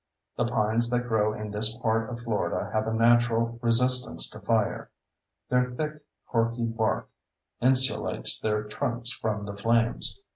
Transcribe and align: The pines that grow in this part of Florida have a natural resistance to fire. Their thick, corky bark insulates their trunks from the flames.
The 0.35 0.45
pines 0.47 0.89
that 0.89 1.07
grow 1.07 1.31
in 1.31 1.51
this 1.51 1.75
part 1.75 2.09
of 2.09 2.21
Florida 2.21 2.71
have 2.73 2.87
a 2.87 2.91
natural 2.95 3.59
resistance 3.61 4.27
to 4.31 4.39
fire. 4.39 4.89
Their 5.49 5.69
thick, 5.75 6.01
corky 6.25 6.65
bark 6.65 7.07
insulates 7.61 8.39
their 8.41 8.63
trunks 8.63 9.11
from 9.11 9.45
the 9.45 9.55
flames. 9.55 10.19